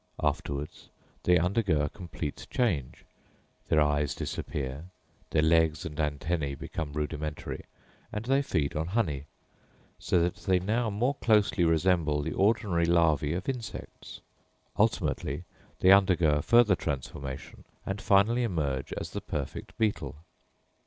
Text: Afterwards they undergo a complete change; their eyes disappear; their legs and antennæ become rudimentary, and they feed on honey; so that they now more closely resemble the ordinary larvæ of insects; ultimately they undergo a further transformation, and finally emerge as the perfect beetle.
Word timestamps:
Afterwards 0.23 0.89
they 1.25 1.37
undergo 1.37 1.81
a 1.81 1.87
complete 1.89 2.47
change; 2.49 3.05
their 3.69 3.79
eyes 3.79 4.15
disappear; 4.15 4.85
their 5.29 5.43
legs 5.43 5.85
and 5.85 5.95
antennæ 5.97 6.57
become 6.57 6.93
rudimentary, 6.93 7.65
and 8.11 8.25
they 8.25 8.41
feed 8.41 8.75
on 8.75 8.87
honey; 8.87 9.25
so 9.99 10.19
that 10.19 10.37
they 10.37 10.57
now 10.59 10.89
more 10.89 11.13
closely 11.13 11.63
resemble 11.63 12.23
the 12.23 12.33
ordinary 12.33 12.87
larvæ 12.87 13.37
of 13.37 13.47
insects; 13.47 14.21
ultimately 14.79 15.43
they 15.81 15.91
undergo 15.91 16.31
a 16.31 16.41
further 16.41 16.73
transformation, 16.75 17.63
and 17.85 18.01
finally 18.01 18.41
emerge 18.41 18.91
as 18.93 19.11
the 19.11 19.21
perfect 19.21 19.77
beetle. 19.77 20.15